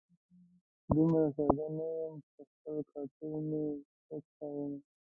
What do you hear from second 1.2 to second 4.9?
ساده نه یم چي خپل قاتل مي وستایمه